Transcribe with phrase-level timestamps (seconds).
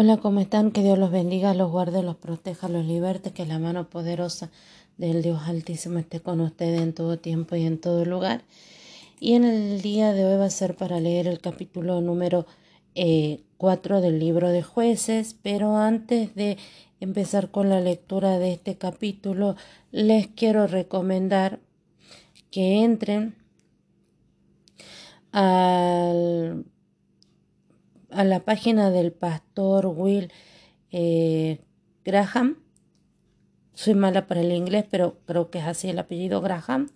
[0.00, 0.70] Hola, ¿cómo están?
[0.70, 4.48] Que Dios los bendiga, los guarde, los proteja, los liberte, que la mano poderosa
[4.96, 8.44] del Dios Altísimo esté con ustedes en todo tiempo y en todo lugar.
[9.18, 12.46] Y en el día de hoy va a ser para leer el capítulo número
[13.56, 16.58] 4 eh, del libro de jueces, pero antes de
[17.00, 19.56] empezar con la lectura de este capítulo,
[19.90, 21.58] les quiero recomendar
[22.52, 23.34] que entren
[25.32, 26.66] al
[28.10, 30.32] a la página del pastor Will
[30.90, 31.60] eh,
[32.04, 32.58] Graham.
[33.74, 36.88] Soy mala para el inglés, pero creo que es así el apellido Graham.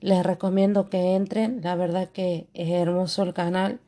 [0.00, 1.60] Les recomiendo que entren.
[1.62, 3.80] La verdad que es hermoso el canal.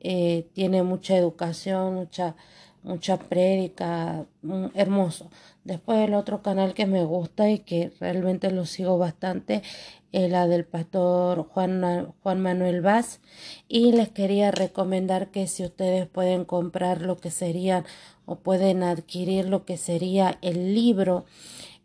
[0.00, 2.34] Eh, tiene mucha educación, mucha,
[2.82, 5.30] mucha prédica, mm, hermoso.
[5.64, 9.62] Después el otro canal que me gusta y que realmente lo sigo bastante
[10.12, 13.20] es la del pastor Juan, Juan Manuel Vaz
[13.66, 17.84] y les quería recomendar que si ustedes pueden comprar lo que serían
[18.26, 21.24] o pueden adquirir lo que sería el libro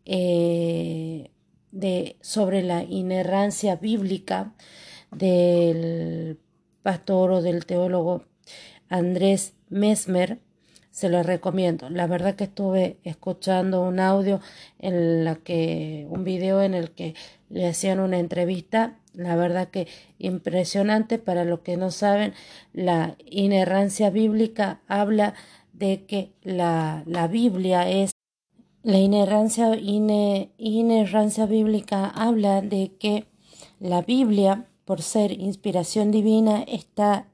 [0.06, 1.32] eh,
[1.72, 4.54] de, sobre la inerrancia bíblica
[5.12, 6.38] del
[6.84, 8.24] pastor o del teólogo
[8.90, 10.40] Andrés Mesmer,
[10.98, 11.92] se lo recomiendo.
[11.92, 14.42] La verdad que estuve escuchando un audio
[14.80, 17.14] en la que, un video en el que
[17.50, 18.98] le hacían una entrevista.
[19.14, 21.20] La verdad que impresionante.
[21.20, 22.34] Para los que no saben,
[22.74, 25.36] la inerrancia bíblica habla
[25.72, 28.10] de que la, la Biblia es
[28.82, 33.28] la inerrancia, inerrancia bíblica habla de que
[33.80, 37.28] la Biblia, por ser inspiración divina, está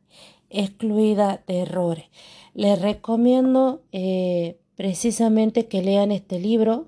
[0.50, 2.05] excluida de errores.
[2.53, 6.87] Les recomiendo eh, precisamente que lean este libro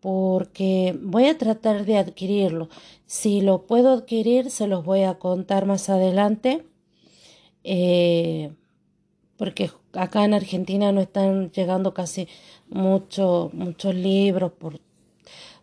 [0.00, 2.68] porque voy a tratar de adquirirlo.
[3.06, 6.66] Si lo puedo adquirir, se los voy a contar más adelante.
[7.62, 8.52] Eh,
[9.38, 12.28] porque acá en Argentina no están llegando casi
[12.68, 14.80] mucho, muchos libros por,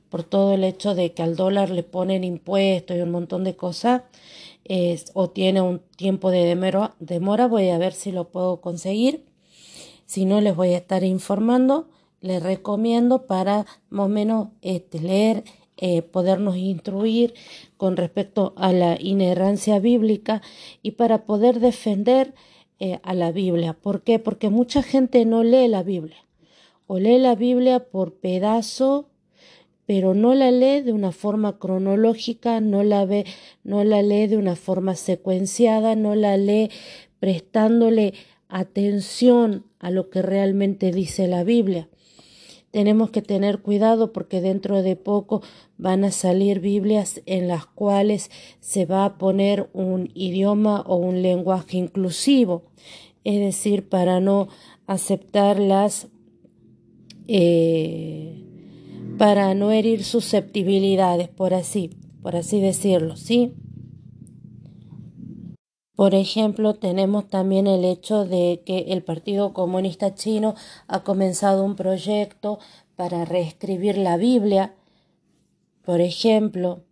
[0.09, 3.55] por todo el hecho de que al dólar le ponen impuestos y un montón de
[3.55, 4.02] cosas
[5.14, 6.45] o tiene un tiempo de
[6.99, 9.26] demora, voy a ver si lo puedo conseguir.
[10.05, 11.89] Si no, les voy a estar informando.
[12.22, 15.44] Les recomiendo para más o menos este, leer,
[15.77, 17.33] eh, podernos instruir
[17.77, 20.42] con respecto a la inerrancia bíblica
[20.83, 22.36] y para poder defender
[22.80, 23.73] eh, a la Biblia.
[23.73, 24.20] ¿Por qué?
[24.20, 26.17] Porque mucha gente no lee la Biblia
[26.88, 29.11] o lee la Biblia por pedazo
[29.92, 33.26] pero no la lee de una forma cronológica, no la ve,
[33.66, 36.70] no la lee de una forma secuenciada, no la lee
[37.20, 38.14] prestándole
[38.48, 41.90] atención a lo que realmente dice la Biblia.
[42.72, 45.42] Tenemos que tener cuidado porque dentro de poco
[45.78, 48.32] van a salir Biblias en las cuales
[48.62, 52.64] se va a poner un idioma o un lenguaje inclusivo,
[53.26, 54.48] es decir, para no
[54.88, 56.08] aceptar las
[57.28, 58.41] eh,
[59.17, 61.92] para no herir susceptibilidades, por así,
[62.22, 63.54] por así decirlo, ¿sí?
[65.95, 70.55] Por ejemplo, tenemos también el hecho de que el Partido Comunista Chino
[70.88, 72.58] ha comenzado un proyecto
[72.95, 74.73] para reescribir la Biblia.
[75.83, 76.86] Por ejemplo,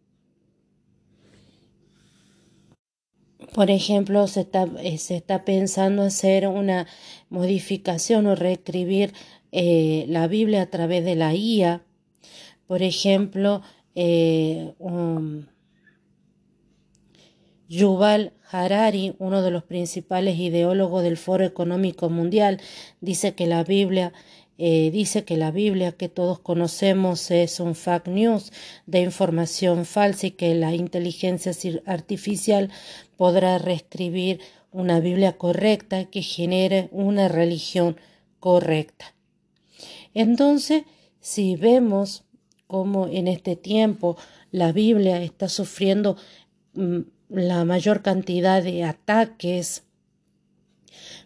[3.54, 6.86] por ejemplo, se está, eh, se está pensando hacer una
[7.30, 9.14] modificación o reescribir
[9.52, 11.84] eh, la Biblia a través de la IA
[12.70, 13.64] por ejemplo,
[13.96, 14.76] eh,
[17.68, 22.62] Yuval Harari, uno de los principales ideólogos del Foro Económico Mundial,
[23.02, 24.14] dice que la Biblia
[24.60, 28.54] eh, dice que la Biblia que todos conocemos es un fake news
[28.86, 31.54] de información falsa y que la inteligencia
[31.88, 32.70] artificial
[33.18, 34.42] podrá reescribir
[34.72, 37.98] una Biblia correcta que genere una religión
[38.40, 39.16] correcta.
[40.14, 40.84] Entonces,
[41.20, 42.29] si vemos
[42.70, 44.16] cómo en este tiempo
[44.52, 46.18] la Biblia está sufriendo
[46.76, 47.00] mm,
[47.30, 49.86] la mayor cantidad de ataques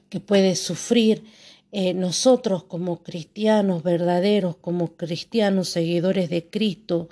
[0.08, 1.26] que puede sufrir.
[1.74, 7.10] Eh, nosotros como cristianos verdaderos, como cristianos seguidores de Cristo,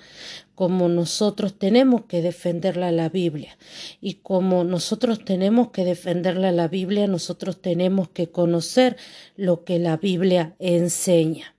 [0.56, 3.57] como nosotros tenemos que defenderla la Biblia.
[4.00, 8.95] Y como nosotros tenemos que defenderla la Biblia, nosotros tenemos que conocer
[9.36, 11.54] lo que la Biblia enseña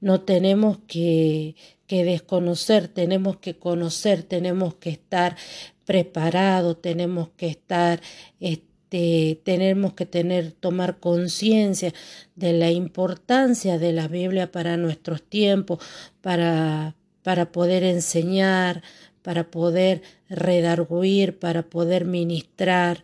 [0.00, 1.56] no tenemos que,
[1.86, 5.36] que desconocer, tenemos que conocer, tenemos que estar
[5.84, 8.00] preparados, tenemos que estar
[8.40, 11.92] este, tenemos que tener, tomar conciencia
[12.34, 15.78] de la importancia de la Biblia para nuestros tiempos,
[16.20, 18.82] para, para poder enseñar,
[19.22, 23.02] para poder redarguir, para poder ministrar.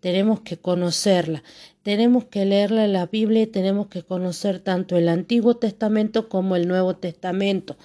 [0.00, 1.42] tenemos que conocerla.
[1.84, 6.66] Tenemos que leerla la Biblia y tenemos que conocer tanto el Antiguo Testamento como el
[6.66, 7.76] Nuevo Testamento.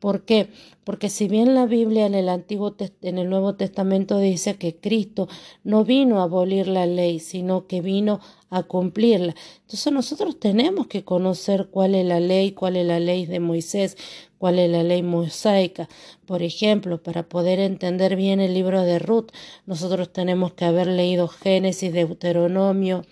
[0.00, 0.48] ¿Por qué?
[0.84, 5.28] Porque si bien la Biblia en el Antiguo en el Nuevo Testamento dice que Cristo
[5.64, 9.34] no vino a abolir la ley, sino que vino a cumplirla.
[9.60, 13.98] Entonces nosotros tenemos que conocer cuál es la ley, cuál es la ley de Moisés,
[14.38, 15.90] cuál es la ley mosaica.
[16.24, 19.28] Por ejemplo, para poder entender bien el libro de Ruth,
[19.66, 23.04] nosotros tenemos que haber leído Génesis, Deuteronomio,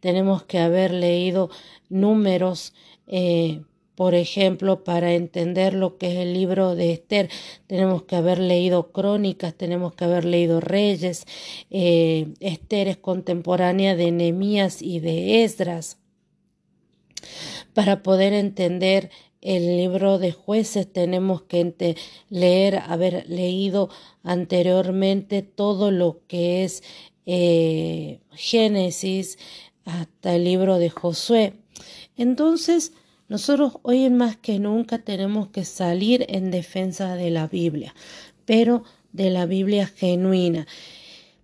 [0.00, 1.50] tenemos que haber leído
[1.88, 2.74] números,
[3.06, 3.62] eh,
[3.94, 7.28] por ejemplo, para entender lo que es el libro de Esther,
[7.66, 11.24] tenemos que haber leído crónicas, tenemos que haber leído reyes.
[11.70, 15.98] Eh, Esther es contemporánea de Nehemías y de Esdras.
[17.74, 19.10] Para poder entender
[19.40, 21.96] el libro de jueces tenemos que
[22.28, 23.88] leer, haber leído
[24.22, 26.82] anteriormente todo lo que es
[27.26, 29.38] eh, Génesis
[29.88, 31.54] hasta el libro de Josué.
[32.16, 32.92] Entonces,
[33.28, 37.94] nosotros hoy más que nunca tenemos que salir en defensa de la Biblia,
[38.44, 40.66] pero de la Biblia genuina.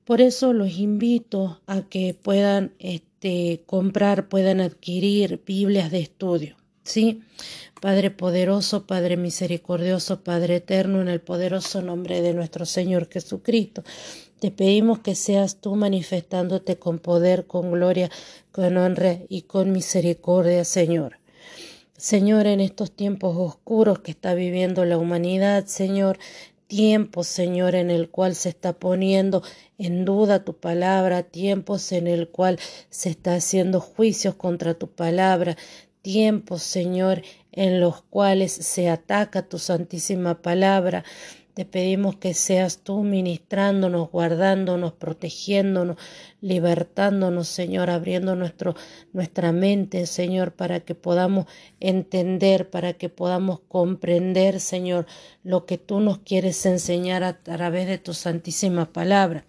[0.05, 6.57] Por eso los invito a que puedan este, comprar, puedan adquirir Biblias de estudio.
[6.85, 7.23] ¿sí?
[7.81, 13.83] Padre poderoso, Padre misericordioso, Padre eterno, en el poderoso nombre de nuestro Señor Jesucristo.
[14.45, 18.11] Te pedimos que seas tú manifestándote con poder, con gloria,
[18.53, 21.17] con honra y con misericordia, Señor.
[21.97, 26.19] Señor, en estos tiempos oscuros que está viviendo la humanidad, Señor,
[26.67, 29.43] tiempos, Señor, en el cual se está poniendo
[29.79, 32.59] en duda tu palabra, tiempos en el cual
[32.91, 35.57] se está haciendo juicios contra tu palabra,
[36.03, 41.03] tiempos, Señor, en los cuales se ataca tu santísima palabra,
[41.55, 45.97] te pedimos que seas tú ministrándonos, guardándonos, protegiéndonos,
[46.41, 48.75] libertándonos, Señor, abriendo nuestro,
[49.13, 51.47] nuestra mente, Señor, para que podamos
[51.79, 55.07] entender, para que podamos comprender, Señor,
[55.45, 59.45] lo que tú nos quieres enseñar a través de tu santísima palabra.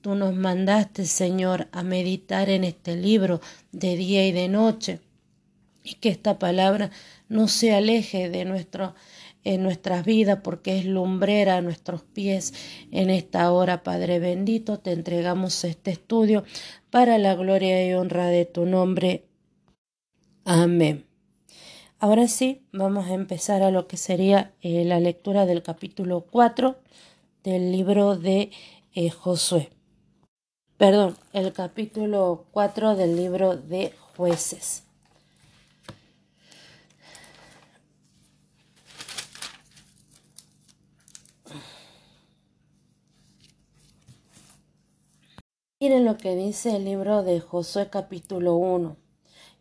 [0.00, 5.00] Tú nos mandaste, Señor, a meditar en este libro de día y de noche
[5.84, 6.90] y que esta palabra
[7.28, 8.94] no se aleje de nuestro
[9.44, 12.54] en nuestras vidas porque es lumbrera a nuestros pies
[12.90, 14.78] en esta hora, Padre bendito.
[14.78, 16.44] Te entregamos este estudio
[16.90, 19.24] para la gloria y honra de tu nombre.
[20.44, 21.06] Amén.
[21.98, 26.76] Ahora sí, vamos a empezar a lo que sería eh, la lectura del capítulo 4
[27.44, 28.50] del libro de
[28.94, 29.70] eh, Josué.
[30.76, 34.81] Perdón, el capítulo 4 del libro de jueces.
[45.82, 48.96] Miren lo que dice el libro de Josué capítulo 1.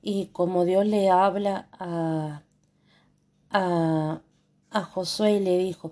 [0.03, 2.43] Y como Dios le habla a,
[3.49, 4.21] a,
[4.69, 5.91] a Josué y le dijo,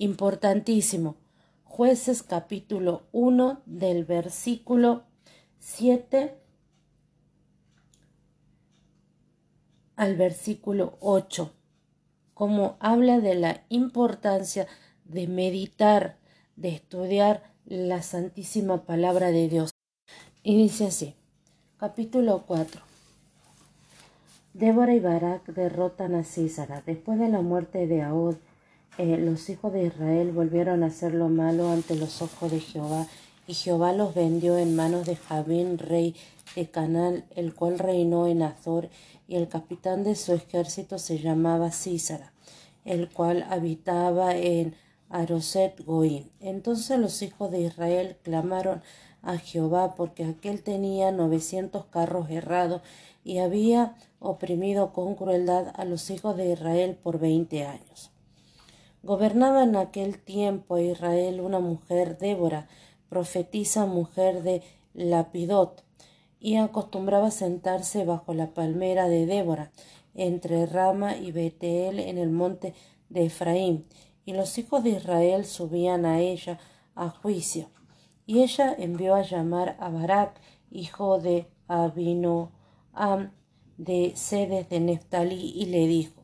[0.00, 1.16] importantísimo.
[1.62, 5.04] Jueces capítulo 1 del versículo
[5.58, 6.34] 7
[9.96, 11.52] al versículo 8,
[12.32, 14.66] como habla de la importancia
[15.04, 16.16] de meditar,
[16.56, 19.70] de estudiar la santísima palabra de Dios.
[20.42, 21.14] Y dice así,
[21.76, 22.80] capítulo 4.
[24.54, 28.36] Débora y Barak derrotan a Císara después de la muerte de Ahod
[28.98, 33.06] eh, los hijos de Israel volvieron a hacer lo malo ante los ojos de Jehová,
[33.46, 36.14] y Jehová los vendió en manos de Jabín, rey
[36.54, 38.88] de Canal, el cual reinó en Azor,
[39.26, 42.32] y el capitán de su ejército se llamaba Císara,
[42.84, 44.74] el cual habitaba en
[45.08, 46.24] Aroset Goim.
[46.40, 48.82] Entonces los hijos de Israel clamaron
[49.22, 52.82] a Jehová, porque aquel tenía novecientos carros errados,
[53.24, 58.10] y había oprimido con crueldad a los hijos de Israel por veinte años.
[59.02, 62.68] Gobernaba en aquel tiempo a Israel una mujer, Débora,
[63.08, 65.82] profetisa mujer de Lapidot,
[66.38, 69.72] y acostumbraba sentarse bajo la palmera de Débora,
[70.14, 72.74] entre Rama y Betel en el monte
[73.08, 73.86] de Efraín,
[74.26, 76.58] y los hijos de Israel subían a ella
[76.94, 77.70] a juicio.
[78.26, 80.38] Y ella envió a llamar a Barak,
[80.70, 82.50] hijo de Abinoam,
[83.78, 86.19] de Sedes de Neftalí, y le dijo,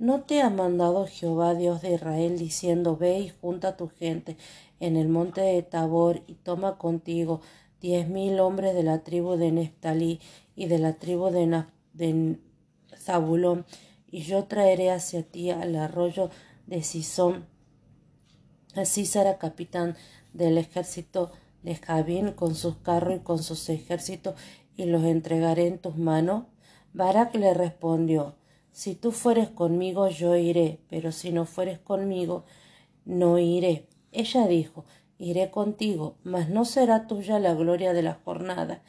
[0.00, 4.38] ¿No te ha mandado Jehová Dios de Israel diciendo, ve y junta tu gente
[4.80, 7.42] en el monte de Tabor y toma contigo
[7.82, 10.18] diez mil hombres de la tribu de Neftalí
[10.56, 12.38] y de la tribu de,
[12.96, 13.66] Zabulón,
[14.10, 16.30] y yo traeré hacia ti al arroyo
[16.66, 17.44] de Sison
[18.76, 19.96] a Císara, capitán
[20.32, 21.30] del ejército
[21.62, 24.34] de Javín, con sus carros y con sus ejércitos,
[24.78, 26.44] y los entregaré en tus manos.
[26.94, 28.39] Barak le respondió,
[28.72, 32.44] Si tú fueres conmigo, yo iré, pero si no fueres conmigo,
[33.04, 33.86] no iré.
[34.12, 34.84] Ella dijo,
[35.20, 38.80] Iré contigo, mas no será tuya la gloria de la jornada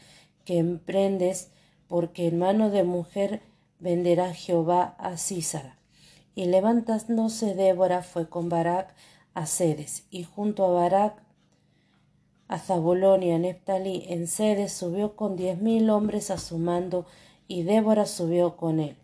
[0.45, 1.51] que emprendes,
[1.89, 3.41] porque en mano de mujer
[3.79, 5.77] venderá Jehová a Císara.
[6.33, 8.95] Y levantándose Débora fue con Barak
[9.33, 11.21] a Cedes, y junto a Barak
[12.47, 17.05] a Zabulón y a Neftalí en Cedes subió con diez mil hombres a su mando,
[17.49, 18.95] y Débora subió con él.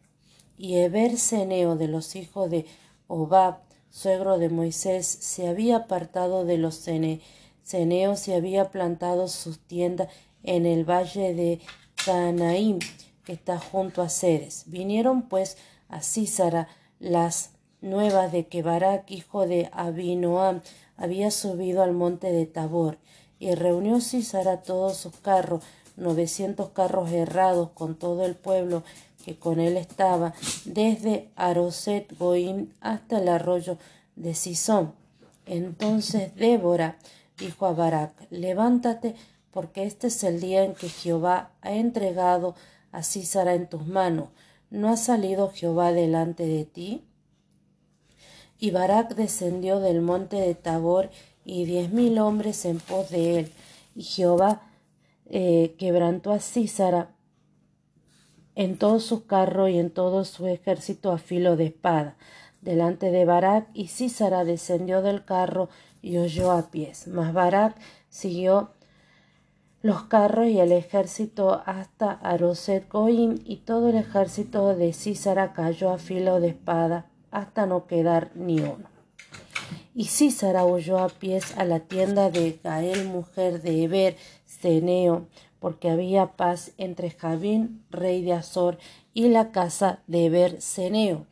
[0.58, 2.66] Y Eber Ceneo de los hijos de
[3.08, 3.60] Obab,
[3.92, 6.84] suegro de Moisés, se había apartado de los
[7.64, 10.10] ceneos y había plantado sus tiendas
[10.44, 11.62] en el valle de
[12.06, 12.80] Canaim,
[13.24, 14.64] que está junto a Cedes.
[14.68, 15.58] Vinieron pues
[15.90, 16.68] a Císara
[17.00, 20.62] las nuevas de que Barak, hijo de Abinoam,
[20.96, 22.98] había subido al monte de Tabor,
[23.40, 25.64] y reunió Císara todos sus carros,
[25.96, 28.84] novecientos carros errados con todo el pueblo
[29.28, 33.78] que con él estaba, desde Aroset Goim hasta el arroyo
[34.16, 34.94] de Sison.
[35.46, 36.98] Entonces Débora
[37.38, 39.16] dijo a Barak, levántate,
[39.52, 42.56] porque este es el día en que Jehová ha entregado
[42.94, 44.30] a Císara en tus manos.
[44.70, 47.04] ¿No ha salido Jehová delante de ti?
[48.60, 51.10] Y Barak descendió del monte de Tabor
[51.44, 53.52] y diez mil hombres en pos de él.
[53.94, 54.62] Y Jehová
[55.26, 57.17] eh, quebrantó a Císara
[58.58, 62.16] en todo su carro y en todo su ejército a filo de espada,
[62.62, 65.70] delante de Barak, y Císara descendió del carro
[66.02, 67.08] y oyó a pies.
[67.08, 67.76] Mas Barak
[68.10, 68.72] siguió
[69.84, 75.92] los carros y el ejército hasta Aroset Goim, y todo el ejército de Císara cayó
[75.92, 78.90] a filo de espada hasta no quedar ni uno.
[79.94, 84.16] Y Císara huyó a pies a la tienda de Gael, mujer de Eber,
[84.48, 85.28] Ceneo,
[85.60, 88.78] porque había paz entre Javín, rey de Azor,
[89.14, 91.26] y la casa de Eber, Ceneo.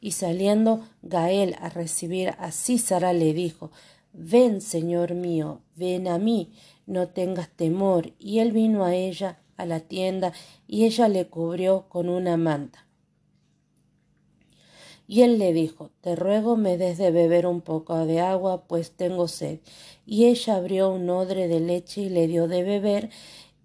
[0.00, 3.70] Y saliendo Gael a recibir a Císara, le dijo,
[4.12, 6.52] Ven, señor mío, ven a mí,
[6.86, 8.12] no tengas temor.
[8.18, 10.32] Y él vino a ella, a la tienda,
[10.66, 12.86] y ella le cubrió con una manta.
[15.08, 18.90] Y él le dijo, Te ruego me des de beber un poco de agua, pues
[18.92, 19.60] tengo sed.
[20.04, 23.10] Y ella abrió un odre de leche y le dio de beber,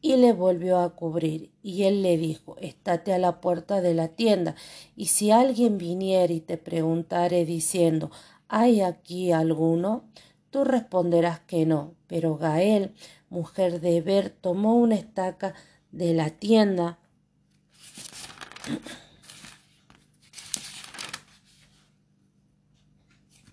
[0.01, 1.51] y le volvió a cubrir.
[1.61, 4.55] Y él le dijo, Estate a la puerta de la tienda,
[4.95, 8.11] y si alguien viniere y te preguntare diciendo,
[8.47, 10.05] ¿hay aquí alguno?
[10.49, 11.93] Tú responderás que no.
[12.07, 12.93] Pero Gael,
[13.29, 15.53] mujer de Ber, tomó una estaca
[15.91, 16.99] de la tienda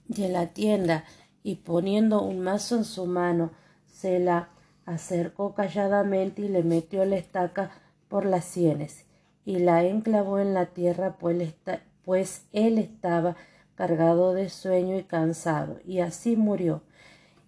[0.09, 1.05] de la tienda
[1.43, 3.52] y poniendo un mazo en su mano,
[3.87, 4.50] se la
[4.88, 7.71] acercó calladamente y le metió la estaca
[8.09, 9.04] por las sienes
[9.45, 11.54] y la enclavó en la tierra pues,
[12.04, 13.37] pues él estaba
[13.75, 16.83] cargado de sueño y cansado y así murió.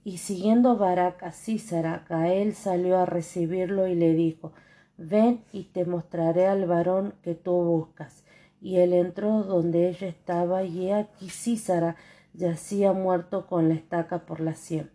[0.05, 4.53] Y siguiendo Barak a Císara, Gael salió a recibirlo y le dijo,
[4.97, 8.23] Ven y te mostraré al varón que tú buscas.
[8.61, 11.97] Y él entró donde ella estaba, y aquí Císara
[12.35, 14.91] yacía muerto con la estaca por la sien.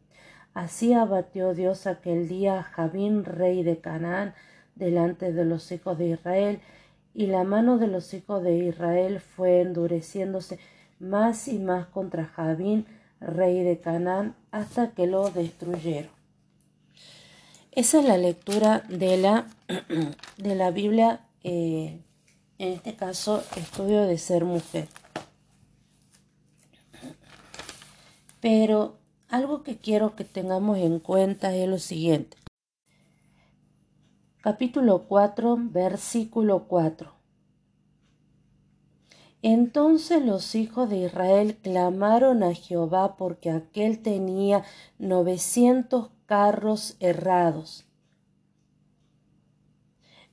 [0.55, 4.33] Así abatió Dios aquel día a Javín, rey de Canaán,
[4.75, 6.61] delante de los hijos de Israel,
[7.13, 10.57] y la mano de los hijos de Israel fue endureciéndose
[10.97, 12.85] más y más contra Javín,
[13.19, 16.11] rey de Canaán, hasta que lo destruyeron.
[17.73, 19.47] Esa es la lectura de la,
[20.37, 21.99] de la Biblia, eh,
[22.59, 24.87] en este caso, estudio de ser mujer.
[28.39, 32.37] Pero algo que quiero que tengamos en cuenta es lo siguiente.
[34.41, 37.15] Capítulo 4, versículo 4.
[39.41, 44.63] Entonces los hijos de Israel clamaron a Jehová porque aquel tenía
[44.97, 47.85] novecientos carros errados.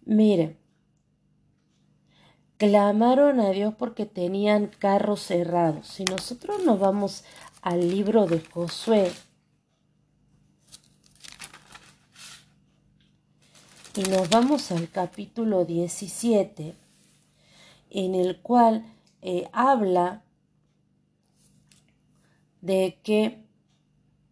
[0.04, 0.58] Miren,
[2.56, 5.88] clamaron a Dios porque tenían carros errados.
[5.88, 7.24] Si nosotros nos vamos
[7.62, 9.12] al libro de Josué,
[13.94, 16.74] Y nos vamos al capítulo 17,
[17.90, 18.86] en el cual
[19.20, 20.22] eh, habla
[22.62, 23.44] de que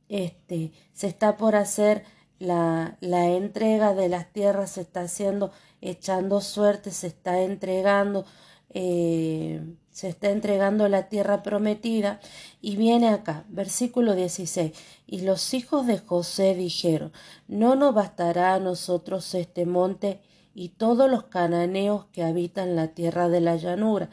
[0.08, 2.06] este, se está por hacer
[2.38, 8.24] la, la, entrega de las tierras, se está haciendo, echando suerte, se está entregando,
[8.72, 12.20] eh, se está entregando la tierra prometida.
[12.60, 14.72] Y viene acá, versículo 16.
[15.06, 17.12] Y los hijos de José dijeron,
[17.48, 20.20] no nos bastará a nosotros este monte
[20.54, 24.10] y todos los cananeos que habitan la tierra de la llanura.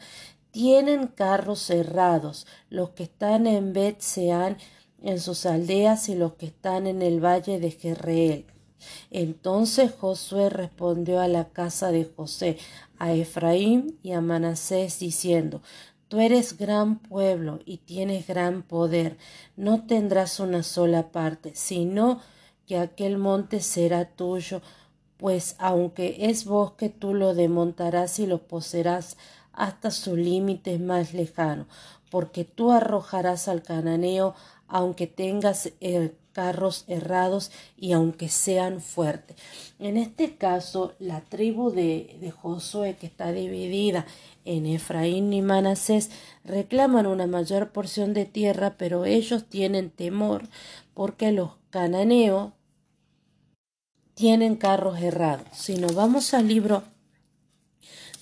[0.50, 4.56] Tienen carros cerrados, los que están en Bet Sean,
[5.02, 8.57] en sus aldeas y los que están en el valle de Jerreel.
[9.10, 12.58] Entonces Josué respondió a la casa de José,
[12.98, 15.62] a Efraín y a Manasés, diciendo
[16.08, 19.18] Tú eres gran pueblo y tienes gran poder,
[19.56, 22.20] no tendrás una sola parte, sino
[22.66, 24.62] que aquel monte será tuyo,
[25.18, 29.18] pues aunque es bosque tú lo demontarás y lo poseerás
[29.52, 31.66] hasta su límite más lejano,
[32.10, 34.34] porque tú arrojarás al cananeo
[34.66, 39.36] aunque tengas eh, carros errados y aunque sean fuertes.
[39.80, 44.06] En este caso, la tribu de, Josué, que está dividida
[44.44, 46.10] en Efraín y Manasés,
[46.44, 50.46] reclaman una mayor porción de tierra, pero ellos tienen temor
[50.94, 52.52] porque los cananeos
[54.14, 55.48] tienen carros errados.
[55.54, 56.84] Si nos vamos al libro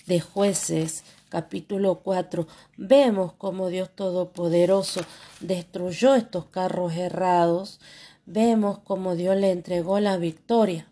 [0.07, 2.47] de jueces, capítulo 4,
[2.79, 5.03] vemos cómo Dios Todopoderoso
[5.41, 7.81] destruyó estos carros errados,
[8.27, 10.89] vemos cómo Dios le entregó la victoria.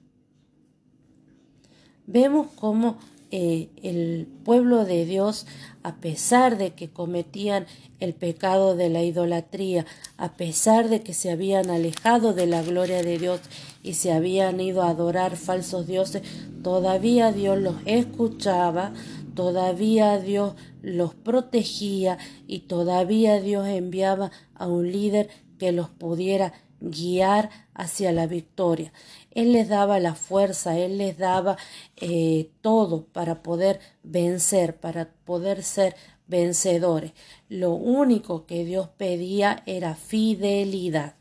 [2.06, 2.96] Vemos cómo
[3.30, 5.46] eh, el pueblo de Dios,
[5.82, 7.66] a pesar de que cometían
[7.98, 9.86] el pecado de la idolatría,
[10.16, 13.40] a pesar de que se habían alejado de la gloria de Dios
[13.82, 16.22] y se habían ido a adorar falsos dioses,
[16.62, 18.92] todavía Dios los escuchaba,
[19.34, 27.50] todavía Dios los protegía y todavía Dios enviaba a un líder que los pudiera guiar
[27.74, 28.92] hacia la victoria.
[29.30, 31.56] Él les daba la fuerza, Él les daba
[31.96, 37.12] eh, todo para poder vencer, para poder ser vencedores.
[37.48, 41.16] Lo único que Dios pedía era fidelidad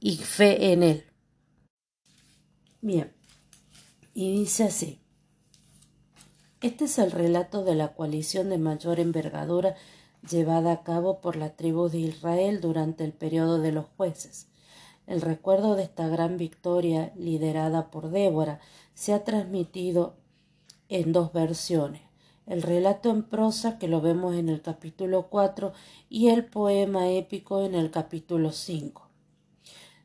[0.00, 1.04] y fe en Él.
[2.80, 3.12] Bien,
[4.14, 5.00] y dice así.
[6.62, 9.76] Este es el relato de la coalición de mayor envergadura
[10.28, 14.48] llevada a cabo por la tribu de Israel durante el periodo de los jueces.
[15.06, 18.60] El recuerdo de esta gran victoria liderada por Débora
[18.94, 20.14] se ha transmitido
[20.88, 22.02] en dos versiones.
[22.46, 25.72] El relato en prosa que lo vemos en el capítulo 4
[26.08, 29.08] y el poema épico en el capítulo 5.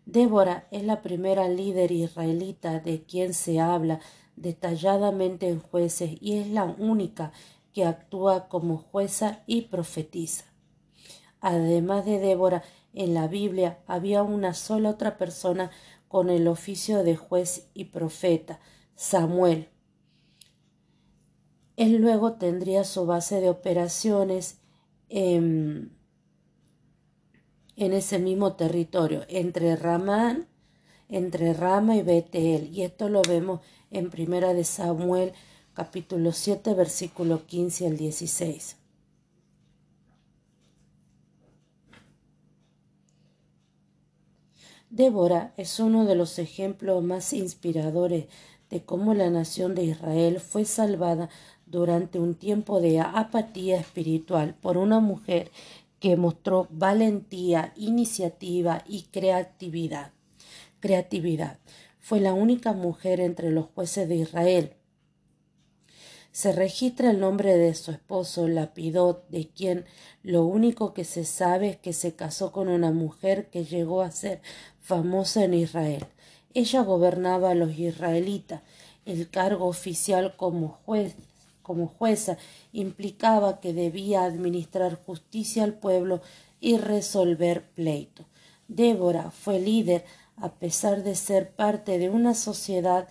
[0.05, 3.99] Débora es la primera líder israelita de quien se habla
[4.35, 7.31] detalladamente en jueces y es la única
[7.75, 10.45] que actúa como jueza y profetiza.
[11.41, 15.71] Además de Débora, en la Biblia había una sola otra persona
[16.07, 18.61] con el oficio de juez y profeta,
[18.95, 19.67] Samuel.
[21.75, 24.61] Él luego tendría su base de operaciones
[25.09, 25.97] en,
[27.75, 30.47] en ese mismo territorio, entre Ramán,
[31.09, 33.59] entre Rama y Betel, y esto lo vemos
[33.91, 35.33] en Primera de Samuel
[35.75, 38.77] capítulo 7 versículo 15 al 16.
[44.89, 48.27] Débora es uno de los ejemplos más inspiradores
[48.69, 51.29] de cómo la nación de Israel fue salvada
[51.65, 55.51] durante un tiempo de apatía espiritual por una mujer
[55.99, 60.13] que mostró valentía, iniciativa y creatividad.
[60.79, 61.59] Creatividad
[61.99, 64.75] fue la única mujer entre los jueces de Israel.
[66.35, 69.85] Se registra el nombre de su esposo Lapidot, de quien
[70.21, 74.11] lo único que se sabe es que se casó con una mujer que llegó a
[74.11, 74.41] ser
[74.81, 76.05] famosa en Israel.
[76.53, 78.63] Ella gobernaba a los israelitas.
[79.05, 81.15] El cargo oficial como juez
[81.61, 82.37] como jueza
[82.73, 86.21] implicaba que debía administrar justicia al pueblo
[86.59, 88.25] y resolver pleito.
[88.67, 90.03] Débora fue líder
[90.35, 93.07] a pesar de ser parte de una sociedad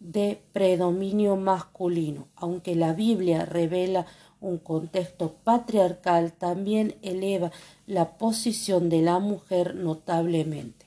[0.00, 2.28] de predominio masculino.
[2.36, 4.06] Aunque la Biblia revela
[4.40, 7.50] un contexto patriarcal, también eleva
[7.86, 10.86] la posición de la mujer notablemente.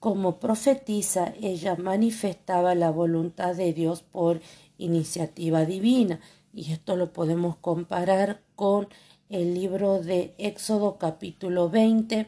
[0.00, 4.40] Como profetiza, ella manifestaba la voluntad de Dios por
[4.78, 6.20] iniciativa divina,
[6.52, 8.88] y esto lo podemos comparar con
[9.28, 12.26] el libro de Éxodo capítulo 20,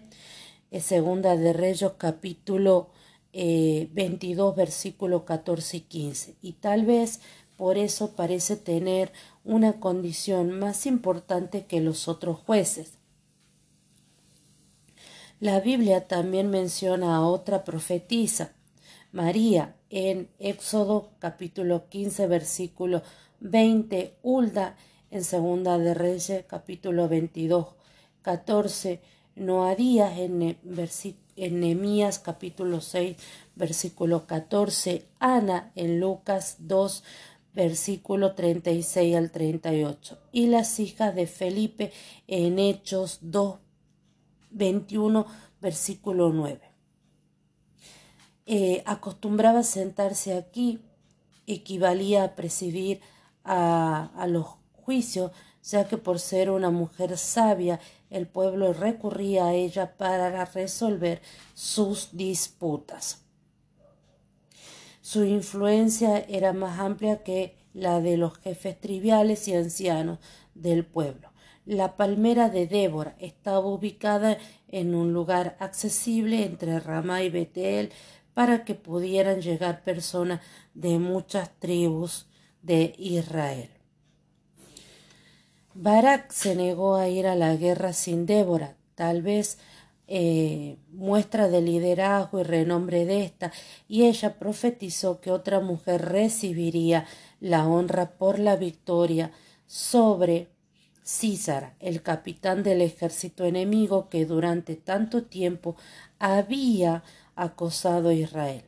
[0.81, 2.91] segunda de Reyes capítulo
[3.33, 7.21] 22 versículos 14 y 15 y tal vez
[7.57, 9.13] por eso parece tener
[9.45, 12.93] una condición más importante que los otros jueces.
[15.41, 18.53] La Biblia también menciona a otra profetisa,
[19.13, 23.03] María, en Éxodo capítulo 15 versículo
[23.41, 24.77] 20, Hulda
[25.11, 27.69] en Segunda de Reyes capítulo 22,
[28.23, 29.01] 14,
[29.37, 30.57] Noadías en,
[31.39, 33.17] en Nehemías capítulo 6
[33.55, 37.05] versículo 14, Ana en Lucas 2
[37.55, 41.93] versículo 36 al 38, y las hijas de Felipe
[42.29, 43.59] en Hechos 2,
[44.51, 45.27] 21,
[45.61, 46.61] versículo 9.
[48.47, 50.81] Eh, acostumbraba sentarse aquí,
[51.47, 53.01] equivalía a presidir
[53.43, 55.33] a, a los juicios,
[55.69, 57.79] ya que por ser una mujer sabia,
[58.09, 61.21] el pueblo recurría a ella para resolver
[61.55, 63.23] sus disputas.
[65.03, 70.19] Su influencia era más amplia que la de los jefes triviales y ancianos
[70.55, 71.31] del pueblo.
[71.67, 77.93] La palmera de Débora estaba ubicada en un lugar accesible entre Ramá y Betel
[78.33, 80.41] para que pudieran llegar personas
[80.73, 82.27] de muchas tribus
[82.63, 83.78] de Israel.
[85.81, 89.59] Barak se negó a ir a la guerra sin Débora, tal vez
[90.09, 93.53] eh, muestra de liderazgo y renombre de esta,
[93.87, 97.07] y ella profetizó que otra mujer recibiría
[97.39, 99.31] la honra por la victoria
[99.69, 100.49] sobre
[101.07, 105.77] Císara, el capitán del ejército enemigo que durante tanto tiempo
[106.19, 107.05] había
[107.37, 108.65] acosado a Israel.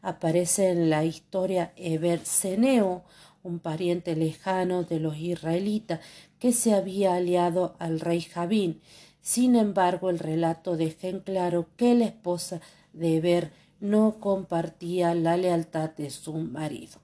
[0.00, 3.04] Aparece en la historia Eberseneo,
[3.46, 6.00] un pariente lejano de los israelitas
[6.38, 8.80] que se había aliado al rey Javín
[9.26, 12.60] sin embargo, el relato deja en claro que la esposa
[12.92, 17.00] de Eber no compartía la lealtad de su marido.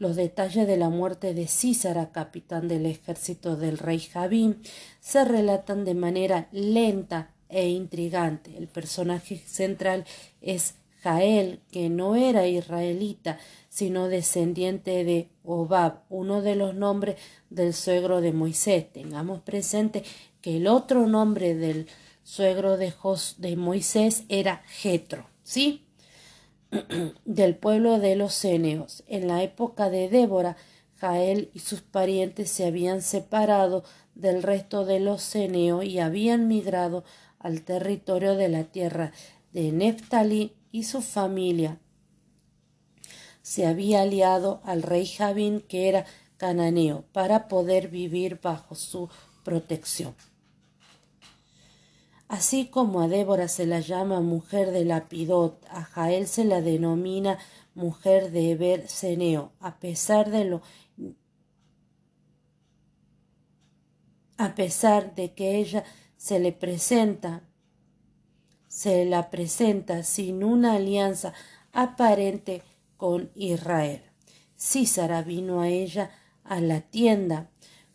[0.00, 4.60] Los detalles de la muerte de Císara, capitán del ejército del rey Javín,
[4.98, 8.56] se relatan de manera lenta e intrigante.
[8.58, 10.06] El personaje central
[10.40, 17.16] es Jael, que no era israelita, sino descendiente de Obab, uno de los nombres
[17.50, 18.90] del suegro de Moisés.
[18.92, 20.02] Tengamos presente
[20.40, 21.86] que el otro nombre del
[22.22, 22.92] suegro de,
[23.38, 25.86] de Moisés era Jetro, ¿sí?
[27.24, 29.04] del pueblo de los Ceneos.
[29.06, 30.56] En la época de Débora,
[30.96, 37.04] Jael y sus parientes se habían separado del resto de los Ceneos y habían migrado
[37.38, 39.12] al territorio de la tierra
[39.52, 41.80] de Neftalí y su familia
[43.42, 46.04] se había aliado al rey Javín que era
[46.36, 49.08] cananeo para poder vivir bajo su
[49.44, 50.14] protección.
[52.28, 57.38] Así como a Débora se la llama mujer de Lapidot, a Jael se la denomina
[57.74, 60.62] mujer de Eber Seneo, a pesar de lo
[64.38, 65.84] a pesar de que ella
[66.16, 67.42] se le presenta
[68.76, 71.32] se la presenta sin una alianza
[71.72, 72.60] aparente
[72.98, 74.02] con Israel.
[74.54, 76.10] Císara vino a ella
[76.44, 77.48] a la tienda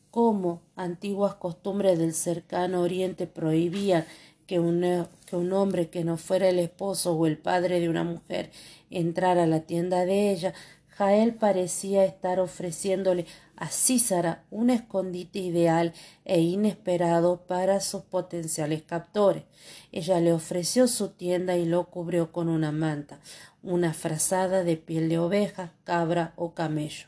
[0.10, 4.06] como antiguas costumbres del cercano oriente prohibían
[4.48, 8.04] que un, que un hombre que no fuera el esposo o el padre de una
[8.04, 8.50] mujer
[8.90, 10.56] entrara a la tienda de ella,
[11.02, 15.94] Jael parecía estar ofreciéndole a Císara un escondite ideal
[16.26, 19.46] e inesperado para sus potenciales captores.
[19.92, 23.20] Ella le ofreció su tienda y lo cubrió con una manta,
[23.64, 27.08] una frazada de piel de oveja, cabra o camello.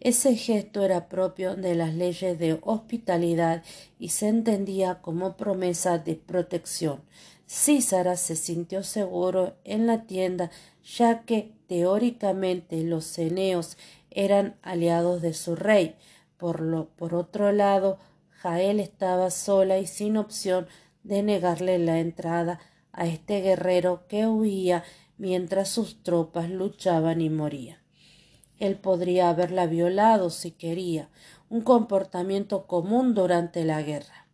[0.00, 3.62] Ese gesto era propio de las leyes de hospitalidad
[4.00, 7.02] y se entendía como promesa de protección.
[7.48, 10.50] Císara se sintió seguro en la tienda,
[10.84, 13.76] ya que teóricamente los ceneos
[14.10, 15.94] eran aliados de su rey.
[16.36, 17.98] Por, lo, por otro lado,
[18.30, 20.66] Jael estaba sola y sin opción
[21.04, 22.60] de negarle la entrada
[22.92, 24.82] a este guerrero que huía
[25.18, 27.78] mientras sus tropas luchaban y morían.
[28.58, 31.10] Él podría haberla violado si quería,
[31.48, 34.25] un comportamiento común durante la guerra.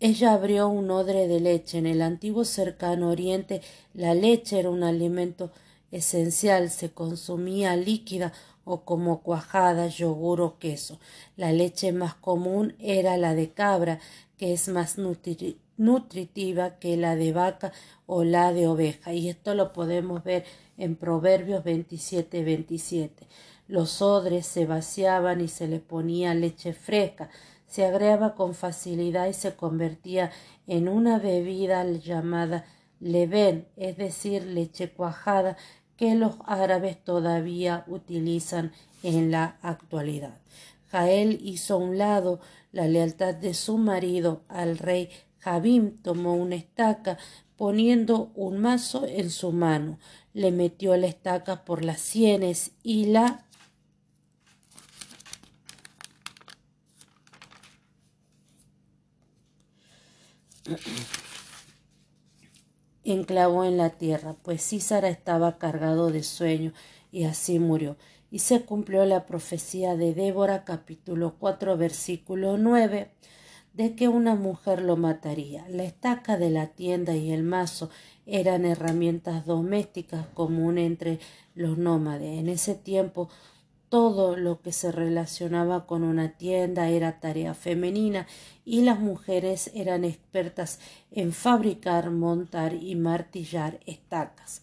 [0.00, 1.76] Ella abrió un odre de leche.
[1.76, 3.60] En el antiguo cercano oriente
[3.92, 5.50] la leche era un alimento
[5.92, 8.32] esencial, se consumía líquida
[8.64, 10.98] o como cuajada, yogur o queso.
[11.36, 14.00] La leche más común era la de cabra,
[14.38, 14.96] que es más
[15.76, 17.72] nutritiva que la de vaca
[18.06, 19.12] o la de oveja.
[19.12, 20.44] Y esto lo podemos ver
[20.78, 23.26] en Proverbios 27, 27.
[23.68, 27.28] Los odres se vaciaban y se le ponía leche fresca.
[27.70, 30.32] Se agregaba con facilidad y se convertía
[30.66, 32.64] en una bebida llamada
[32.98, 35.56] leven, es decir, leche cuajada,
[35.96, 40.38] que los árabes todavía utilizan en la actualidad.
[40.90, 42.40] Jael hizo a un lado
[42.72, 47.18] la lealtad de su marido al rey Jabim, tomó una estaca,
[47.56, 49.98] poniendo un mazo en su mano,
[50.32, 53.44] le metió la estaca por las sienes y la
[63.04, 66.72] enclavó en la tierra, pues Císara estaba cargado de sueño,
[67.12, 67.96] y así murió.
[68.30, 73.10] Y se cumplió la profecía de Débora, capítulo 4, versículo 9,
[73.72, 75.66] de que una mujer lo mataría.
[75.68, 77.90] La estaca de la tienda y el mazo
[78.26, 81.18] eran herramientas domésticas comunes entre
[81.54, 82.38] los nómades.
[82.38, 83.28] En ese tiempo
[83.90, 88.26] todo lo que se relacionaba con una tienda era tarea femenina
[88.64, 90.78] y las mujeres eran expertas
[91.10, 94.62] en fabricar, montar y martillar estacas.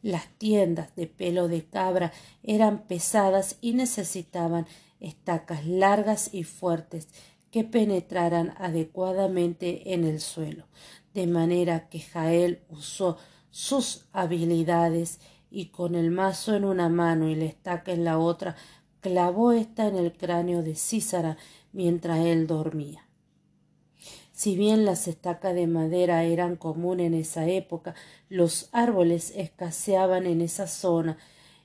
[0.00, 4.66] Las tiendas de pelo de cabra eran pesadas y necesitaban
[5.00, 7.08] estacas largas y fuertes
[7.50, 10.64] que penetraran adecuadamente en el suelo,
[11.12, 13.18] de manera que Jael usó
[13.50, 15.20] sus habilidades
[15.52, 18.56] y con el mazo en una mano y la estaca en la otra,
[19.00, 21.36] clavó ésta en el cráneo de Císara
[21.72, 23.06] mientras él dormía.
[24.32, 27.94] Si bien las estacas de madera eran comunes en esa época,
[28.30, 31.18] los árboles escaseaban en esa zona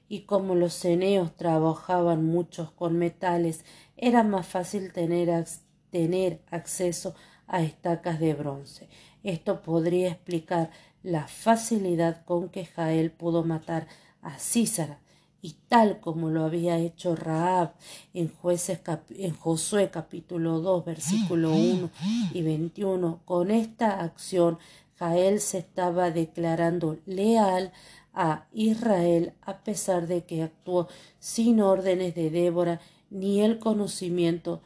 [0.09, 3.63] y como los ceneos trabajaban muchos con metales,
[3.95, 5.45] era más fácil tener,
[5.91, 7.15] tener acceso
[7.47, 8.89] a estacas de bronce.
[9.23, 10.69] Esto podría explicar
[11.07, 13.87] la facilidad con que Jael pudo matar
[14.21, 14.99] a Císara,
[15.41, 17.71] y tal como lo había hecho Raab
[18.13, 21.89] en, jueces en Josué capítulo 2 versículo 1
[22.33, 24.57] y 21, con esta acción
[24.99, 27.71] Jael se estaba declarando leal
[28.13, 30.89] a Israel a pesar de que actuó
[31.19, 34.59] sin órdenes de Débora ni el conocimiento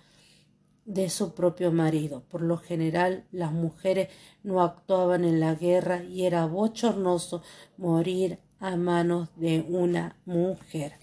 [0.86, 2.24] de su propio marido.
[2.30, 4.10] Por lo general, las mujeres
[4.44, 7.42] no actuaban en la guerra y era bochornoso
[7.78, 10.94] morir a manos de una mujer.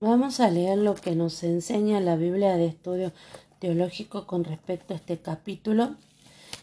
[0.00, 3.12] Vamos a leer lo que nos enseña la Biblia de Estudio
[3.58, 5.96] Teológico con respecto a este capítulo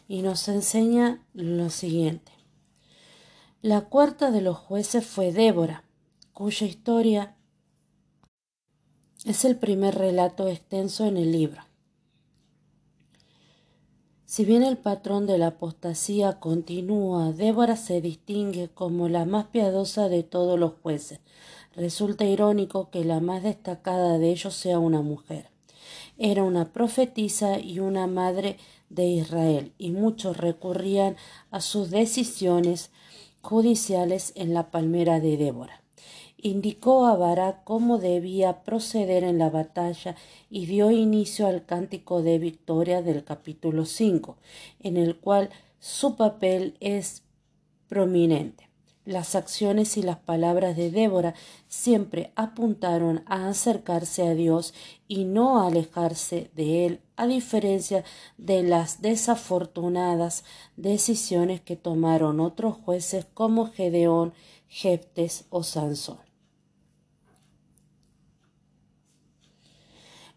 [0.08, 2.32] y nos enseña lo siguiente.
[3.62, 5.84] La cuarta de los jueces fue Débora,
[6.34, 7.36] cuya historia
[9.26, 11.67] es el primer relato extenso en el libro.
[14.30, 20.10] Si bien el patrón de la apostasía continúa, Débora se distingue como la más piadosa
[20.10, 21.22] de todos los jueces.
[21.78, 25.50] Resulta irónico que la más destacada de ellos sea una mujer.
[26.18, 28.58] Era una profetisa y una madre
[28.90, 31.16] de Israel, y muchos recurrían
[31.50, 32.92] a sus decisiones
[33.42, 35.87] judiciales en la palmera de Débora
[36.38, 40.16] indicó a Barak cómo debía proceder en la batalla
[40.50, 44.38] y dio inicio al cántico de victoria del capítulo 5,
[44.80, 47.24] en el cual su papel es
[47.88, 48.68] prominente.
[49.08, 51.34] Las acciones y las palabras de Débora
[51.70, 54.74] siempre apuntaron a acercarse a Dios
[55.08, 58.04] y no a alejarse de Él, a diferencia
[58.38, 60.44] de las desafortunadas
[60.76, 64.34] decisiones que tomaron otros jueces como Gedeón,
[64.68, 66.27] Jeftes o Sansón.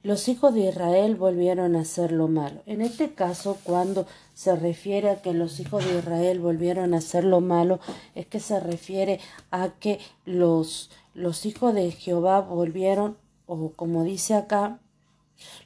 [0.03, 2.63] Los hijos de Israel volvieron a hacer lo malo.
[2.67, 7.25] En este caso, cuando se refiere a que los hijos de Israel volvieron a hacer
[7.25, 7.81] lo malo,
[8.15, 14.35] es que se refiere a que los, los hijos de Jehová volvieron, o como dice
[14.35, 14.79] acá,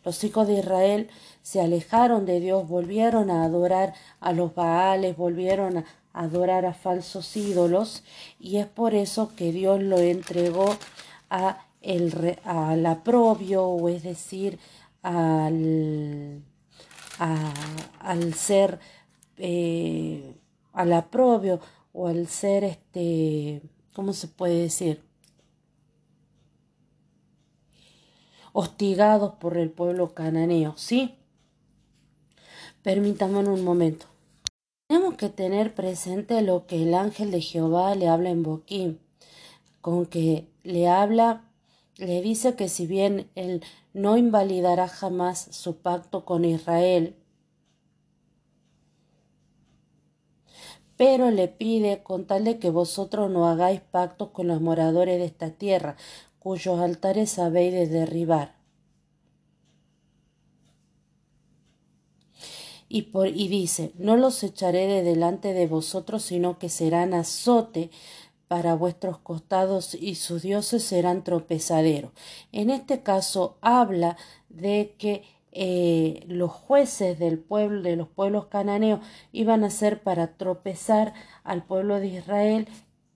[0.04, 1.08] los hijos de Israel
[1.42, 7.36] se alejaron de Dios, volvieron a adorar a los Baales, volvieron a adorar a falsos
[7.36, 8.02] ídolos,
[8.40, 10.76] y es por eso que Dios lo entregó
[11.30, 11.63] a
[12.44, 14.58] al aprobio, o es decir,
[15.02, 16.42] al,
[17.18, 18.78] al ser,
[19.36, 20.34] eh,
[20.72, 21.60] al aprobio,
[21.92, 25.02] o al ser, este, ¿cómo se puede decir?
[28.52, 31.16] Hostigados por el pueblo cananeo, ¿sí?
[32.82, 34.06] Permítanme un momento.
[34.86, 39.00] Tenemos que tener presente lo que el ángel de Jehová le habla en Boquín,
[39.80, 41.44] con que le habla
[41.96, 47.16] le dice que si bien él no invalidará jamás su pacto con Israel,
[50.96, 55.26] pero le pide con tal de que vosotros no hagáis pacto con los moradores de
[55.26, 55.96] esta tierra,
[56.38, 58.64] cuyos altares habéis de derribar.
[62.94, 67.90] y, por, y dice, no los echaré de delante de vosotros, sino que serán azote
[68.48, 72.12] para vuestros costados y sus dioses serán tropezadero.
[72.52, 74.16] En este caso habla
[74.48, 79.00] de que eh, los jueces del pueblo, de los pueblos cananeos,
[79.32, 82.68] iban a ser para tropezar al pueblo de Israel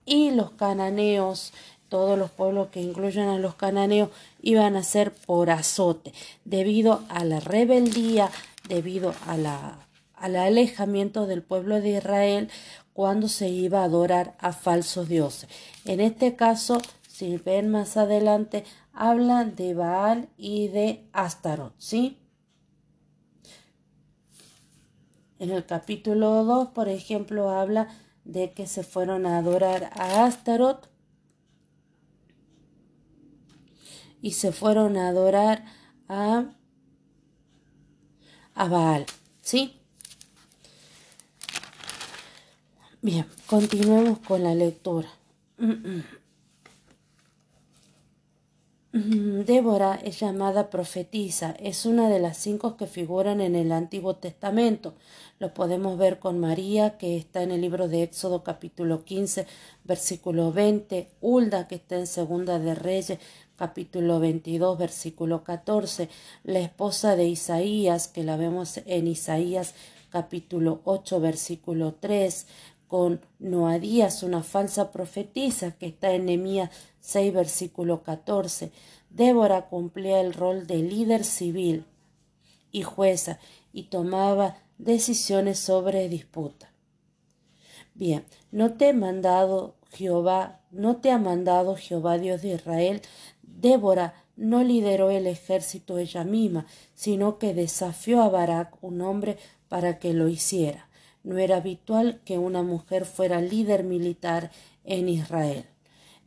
[0.05, 1.53] y los cananeos,
[1.89, 4.11] todos los pueblos que incluyen a los cananeos,
[4.41, 6.13] iban a ser por azote,
[6.45, 8.31] debido a la rebeldía,
[8.69, 12.51] debido a la, al alejamiento del pueblo de Israel
[12.99, 15.49] cuando se iba a adorar a falsos dioses.
[15.85, 22.19] En este caso, si ven más adelante, hablan de Baal y de Astaroth, ¿sí?
[25.39, 27.87] En el capítulo 2, por ejemplo, habla
[28.25, 30.89] de que se fueron a adorar a Astaroth
[34.21, 35.65] y se fueron a adorar
[36.09, 36.47] a,
[38.57, 39.07] a Baal,
[39.41, 39.78] ¿sí?
[43.01, 45.09] Bien, continuemos con la lectura.
[48.93, 54.95] Débora es llamada profetisa, es una de las cinco que figuran en el Antiguo Testamento.
[55.39, 59.47] Lo podemos ver con María, que está en el libro de Éxodo capítulo 15,
[59.85, 63.21] versículo 20, Hulda, que está en Segunda de Reyes,
[63.55, 66.09] capítulo 22, versículo 14,
[66.43, 69.75] la esposa de Isaías, que la vemos en Isaías
[70.11, 72.47] capítulo 8, versículo 3,
[72.89, 76.71] con Noadías, una falsa profetisa que está en Nehemías
[77.01, 78.73] 6, versículo 14.
[79.11, 81.85] Débora cumplía el rol de líder civil
[82.73, 83.39] y jueza
[83.73, 86.73] y tomaba decisiones sobre disputa.
[87.95, 93.03] Bien, no te mandado Jehová, no te ha mandado Jehová Dios de Israel.
[93.43, 99.37] Débora no lideró el ejército ella misma, sino que desafió a Barak, un hombre,
[99.69, 100.88] para que lo hiciera.
[101.23, 104.51] No era habitual que una mujer fuera líder militar
[104.85, 105.65] en Israel.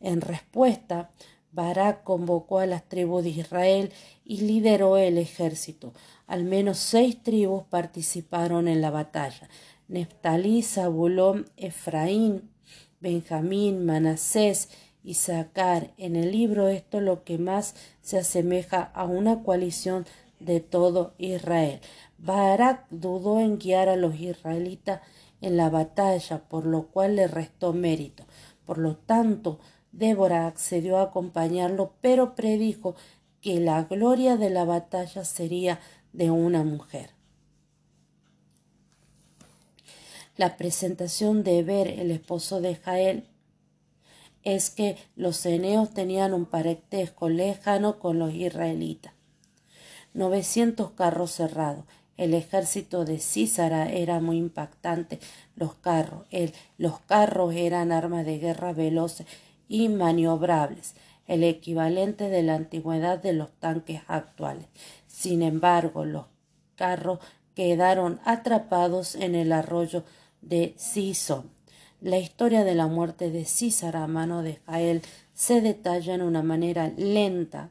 [0.00, 1.10] En respuesta,
[1.52, 3.92] Barak convocó a las tribus de Israel
[4.24, 5.92] y lideró el ejército.
[6.26, 9.48] Al menos seis tribus participaron en la batalla.
[9.88, 12.50] Neftalí, Zabulón, Efraín,
[13.00, 14.70] Benjamín, Manasés
[15.04, 15.92] y Sacar.
[15.98, 20.06] En el libro esto lo que más se asemeja a una coalición
[20.40, 21.80] de todo Israel.
[22.22, 25.00] Barak dudó en guiar a los israelitas
[25.40, 28.24] en la batalla, por lo cual le restó mérito.
[28.64, 29.58] Por lo tanto,
[29.90, 32.94] Débora accedió a acompañarlo, pero predijo
[33.40, 35.80] que la gloria de la batalla sería
[36.12, 37.10] de una mujer.
[40.36, 43.26] La presentación de Eber, el esposo de Jael,
[44.44, 49.12] es que los eneos tenían un parentesco lejano con los israelitas.
[50.14, 51.84] Novecientos carros cerrados
[52.16, 55.18] el ejército de Císara era muy impactante.
[55.56, 56.26] Los carros,
[56.78, 59.26] los carros eran armas de guerra veloces
[59.68, 60.94] y maniobrables,
[61.26, 64.66] el equivalente de la antigüedad de los tanques actuales.
[65.06, 66.26] Sin embargo, los
[66.76, 67.20] carros
[67.54, 70.04] quedaron atrapados en el arroyo
[70.40, 71.50] de Sison.
[72.00, 75.02] La historia de la muerte de Císara a mano de Jael
[75.34, 77.70] se detalla en una manera lenta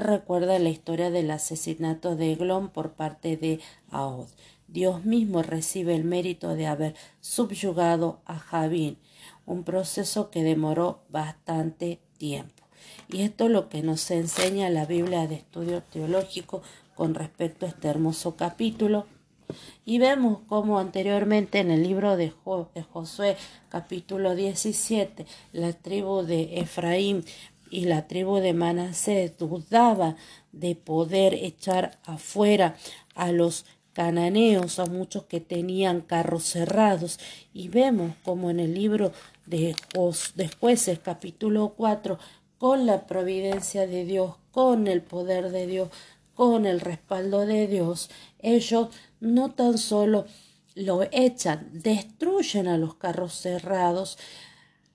[0.00, 4.28] recuerda la historia del asesinato de Eglón por parte de Ahod.
[4.68, 8.96] Dios mismo recibe el mérito de haber subyugado a Javín,
[9.44, 12.62] un proceso que demoró bastante tiempo.
[13.08, 16.62] Y esto es lo que nos enseña la Biblia de estudio teológico
[16.94, 19.06] con respecto a este hermoso capítulo.
[19.84, 22.32] Y vemos como anteriormente en el libro de,
[22.74, 23.36] de Josué
[23.68, 27.24] capítulo 17 la tribu de Efraín
[27.72, 30.16] y la tribu de Manasés dudaba
[30.52, 32.76] de poder echar afuera
[33.14, 37.18] a los cananeos, a muchos que tenían carros cerrados,
[37.54, 39.12] y vemos como en el libro
[39.46, 39.74] de,
[40.34, 42.18] de jueces capítulo 4,
[42.58, 45.88] con la providencia de Dios, con el poder de Dios,
[46.34, 48.88] con el respaldo de Dios, ellos
[49.20, 50.26] no tan solo
[50.74, 54.18] lo echan, destruyen a los carros cerrados,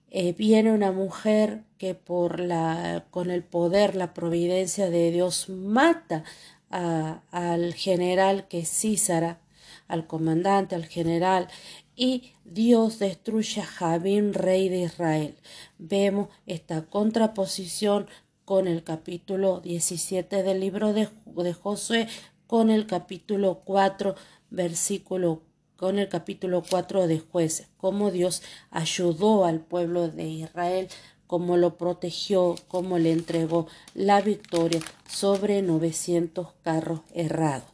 [0.09, 6.23] eh, viene una mujer que por la, con el poder, la providencia de Dios mata
[6.69, 9.39] al general que es Císara,
[9.87, 11.47] al comandante, al general,
[11.95, 15.35] y Dios destruye a Javín, rey de Israel.
[15.77, 18.07] Vemos esta contraposición
[18.45, 22.07] con el capítulo 17 del libro de, de Josué,
[22.45, 24.15] con el capítulo 4,
[24.49, 25.41] versículo
[25.77, 30.89] con el capítulo 4 de jueces, cómo Dios ayudó al pueblo de Israel,
[31.27, 37.69] cómo lo protegió, cómo le entregó la victoria sobre 900 carros errados.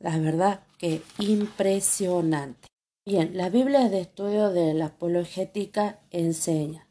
[0.00, 2.68] La verdad que impresionante.
[3.04, 6.86] Bien, la Biblia de estudio de la apologética enseña.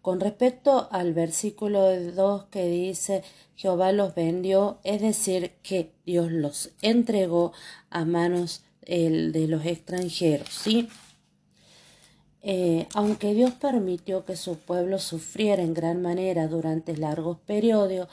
[0.00, 3.24] Con respecto al versículo 2 que dice
[3.56, 7.52] Jehová los vendió, es decir, que Dios los entregó
[7.90, 10.88] a manos de los extranjeros, ¿sí?
[12.42, 18.08] Eh, aunque Dios permitió que su pueblo sufriera en gran manera durante largos periodos,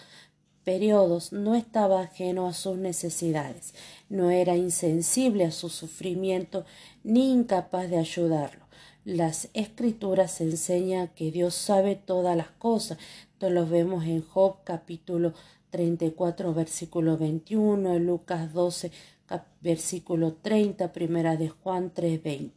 [0.63, 3.75] periodos, no estaba ajeno a sus necesidades,
[4.09, 6.65] no era insensible a su sufrimiento
[7.03, 8.63] ni incapaz de ayudarlo.
[9.05, 12.97] Las escrituras enseñan que Dios sabe todas las cosas.
[13.33, 15.33] Esto lo vemos en Job capítulo
[15.69, 18.91] 34 versículo 21, Lucas 12
[19.61, 22.51] versículo 30, primera de Juan 3:20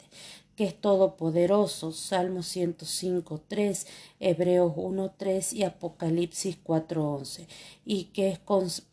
[0.57, 3.87] que es todopoderoso, Salmo 105, 3,
[4.19, 7.47] Hebreos 1, 3 y Apocalipsis 4, 11,
[7.85, 8.41] y que es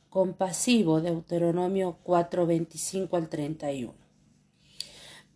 [0.09, 3.93] compasivo, Deuteronomio 4, 25 al 31.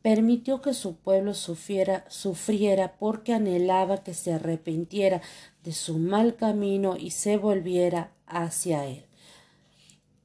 [0.02, 5.22] Permitió que su pueblo sufriera, sufriera porque anhelaba que se arrepintiera
[5.64, 9.07] de su mal camino y se volviera hacia él.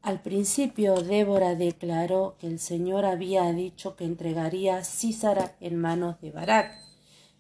[0.03, 6.21] Al principio Débora declaró que el Señor había dicho que entregaría a Císara en manos
[6.21, 6.73] de Barak,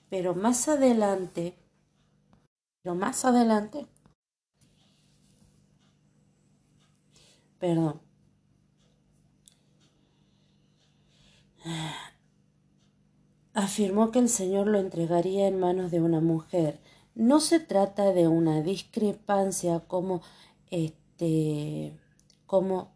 [0.08, 1.56] pero más adelante,
[2.82, 3.86] pero más adelante,
[7.58, 8.00] perdón,
[13.54, 16.80] afirmó que el Señor lo entregaría en manos de una mujer.
[17.16, 20.22] No se trata de una discrepancia como
[20.70, 21.98] este
[22.52, 22.92] como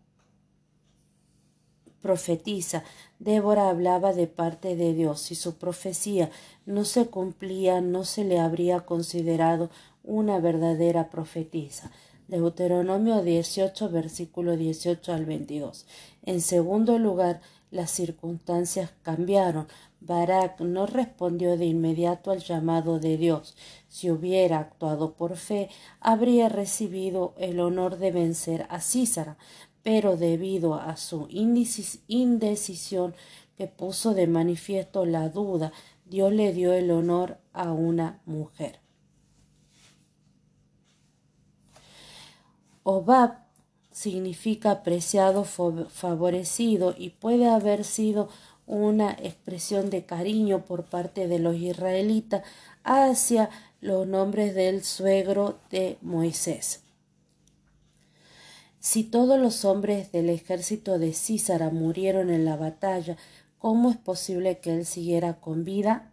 [2.03, 2.85] profetiza.
[3.19, 5.23] Débora hablaba de parte de Dios.
[5.23, 6.31] Si su profecía
[6.67, 9.71] no se cumplía, no se le habría considerado
[10.05, 11.91] una verdadera profetisa.
[12.29, 15.87] Deuteronomio 18, versículo 18 al 22.
[16.27, 17.41] En segundo lugar,
[17.77, 19.69] las circunstancias cambiaron.
[20.01, 23.55] Barak no respondió de inmediato al llamado de Dios.
[23.89, 25.69] Si hubiera actuado por fe,
[26.01, 29.37] habría recibido el honor de vencer a Císara,
[29.83, 33.15] pero debido a su indecisión
[33.57, 35.73] que puso de manifiesto la duda,
[36.05, 38.81] Dios le dio el honor a una mujer.
[42.83, 43.46] Obab
[43.97, 48.29] significa apreciado, favorecido y puede haber sido
[48.67, 52.43] una expresión de cariño por parte de los israelitas
[52.85, 53.49] hacia
[53.81, 56.83] los nombres del suegro de Moisés.
[58.81, 63.17] Si todos los hombres del ejército de Císara murieron en la batalla,
[63.57, 66.13] ¿cómo es posible que él siguiera con vida?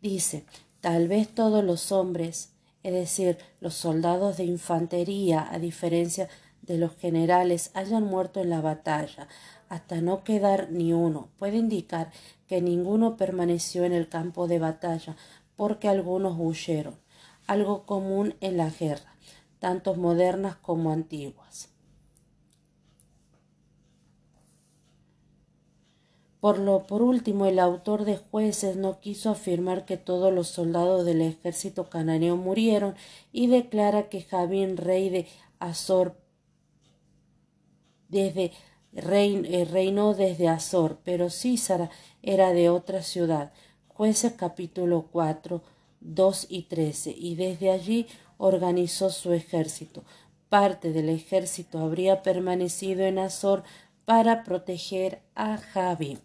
[0.00, 0.46] Dice,
[0.80, 6.94] tal vez todos los hombres, es decir, los soldados de infantería, a diferencia de los
[6.96, 9.28] generales, hayan muerto en la batalla,
[9.68, 11.28] hasta no quedar ni uno.
[11.38, 12.10] Puede indicar
[12.46, 15.16] que ninguno permaneció en el campo de batalla,
[15.56, 16.96] porque algunos huyeron,
[17.46, 19.16] algo común en la guerra,
[19.58, 21.70] tanto modernas como antiguas.
[26.40, 31.04] Por, lo, por último, el autor de jueces no quiso afirmar que todos los soldados
[31.04, 32.94] del ejército cananeo murieron
[33.32, 35.26] y declara que Javín, rey de
[35.58, 36.14] Azor,
[38.16, 38.52] desde
[38.92, 41.90] eh, reinó desde Azor, pero Císara
[42.22, 43.52] era de otra ciudad.
[43.88, 45.62] Jueces capítulo 4,
[46.00, 48.06] 2 y 13, y desde allí
[48.38, 50.02] organizó su ejército.
[50.48, 53.64] Parte del ejército habría permanecido en Azor
[54.06, 56.18] para proteger a Javi.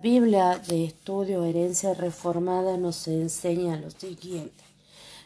[0.00, 4.64] La Biblia de Estudio Herencia Reformada nos enseña lo siguiente.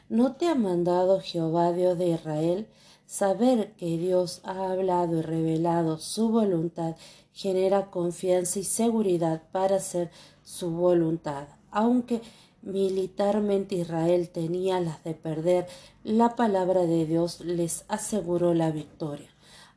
[0.08, 2.66] ¿No te ha mandado Jehová Dios de Israel?
[3.12, 6.96] Saber que Dios ha hablado y revelado su voluntad
[7.34, 10.10] genera confianza y seguridad para hacer
[10.42, 11.46] su voluntad.
[11.70, 12.22] Aunque
[12.62, 15.66] militarmente Israel tenía las de perder,
[16.04, 19.28] la palabra de Dios les aseguró la victoria.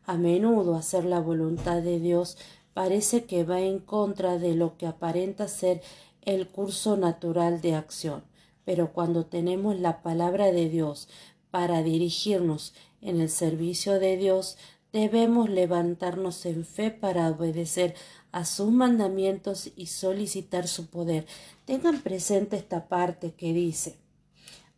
[0.06, 2.38] A menudo hacer la voluntad de Dios
[2.74, 5.82] parece que va en contra de lo que aparenta ser
[6.22, 8.24] el curso natural de acción.
[8.64, 11.10] Pero cuando tenemos la palabra de Dios
[11.52, 12.74] para dirigirnos
[13.06, 14.58] en el servicio de Dios,
[14.92, 17.96] debemos levantarnos en fe para obedecer
[18.32, 21.26] a sus mandamientos y solicitar su poder.
[21.66, 23.98] Tengan presente esta parte que dice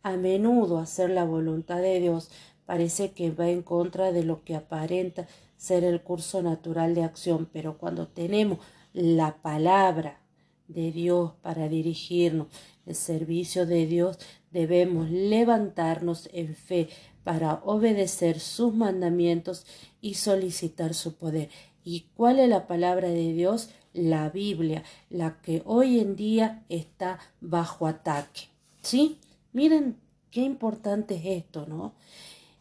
[0.02, 2.30] a menudo hacer la voluntad de Dios
[2.66, 5.26] parece que va en contra de lo que aparenta
[5.56, 8.58] ser el curso natural de acción, pero cuando tenemos
[8.92, 10.20] la palabra
[10.68, 12.48] de Dios para dirigirnos,
[12.86, 14.18] el servicio de Dios,
[14.50, 16.88] debemos levantarnos en fe
[17.28, 19.66] para obedecer sus mandamientos
[20.00, 21.50] y solicitar su poder.
[21.84, 23.68] ¿Y cuál es la palabra de Dios?
[23.92, 28.48] La Biblia, la que hoy en día está bajo ataque.
[28.80, 29.18] ¿Sí?
[29.52, 29.98] Miren
[30.30, 31.92] qué importante es esto, ¿no?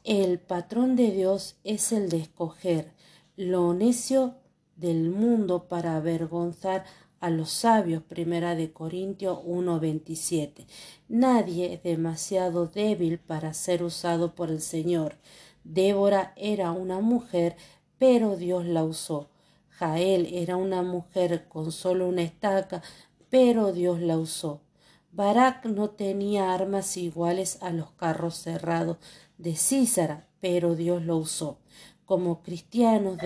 [0.03, 2.91] El patrón de Dios es el de escoger
[3.38, 4.36] lo necio
[4.76, 6.84] del mundo para avergonzar
[7.20, 8.03] a los sabios.
[8.03, 10.65] Primera de Corintios 1:27.
[11.07, 15.15] Nadie es demasiado débil para ser usado por el Señor.
[15.63, 17.55] Débora era una mujer,
[17.97, 19.30] pero Dios la usó.
[19.70, 22.82] Jael era una mujer con solo una estaca,
[23.30, 24.61] pero Dios la usó.
[25.11, 28.97] Barak no tenía armas iguales a los carros cerrados
[29.38, 31.59] de Císara, pero Dios lo usó.
[32.05, 33.18] Como cristianos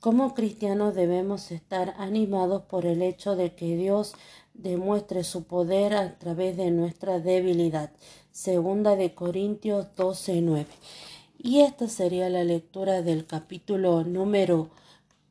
[0.00, 4.14] como cristianos debemos estar animados por el hecho de que Dios
[4.54, 7.90] demuestre su poder a través de nuestra debilidad.
[8.30, 10.66] Segunda de Corintios 12:9.
[11.38, 14.70] Y esta sería la lectura del capítulo número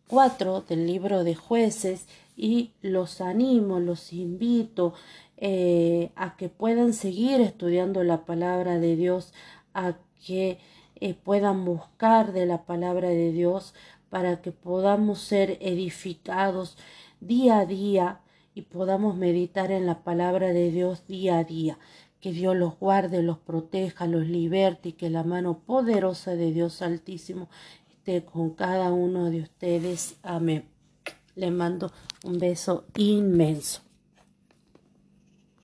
[0.07, 4.93] 4 del libro de jueces y los animo, los invito
[5.38, 9.34] eh, a que puedan seguir estudiando la palabra de Dios,
[9.74, 9.95] a
[10.26, 10.59] que
[10.99, 13.74] eh, puedan buscar de la palabra de Dios
[14.10, 16.78] para que podamos ser edificados
[17.20, 18.22] día a día
[18.53, 21.78] y podamos meditar en la palabra de Dios día a día.
[22.20, 26.82] Que Dios los guarde, los proteja, los liberte y que la mano poderosa de Dios
[26.82, 27.49] Altísimo
[27.89, 30.18] esté con cada uno de ustedes.
[30.24, 30.66] Amén.
[31.36, 31.91] Le mando
[32.24, 33.86] un beso inmenso.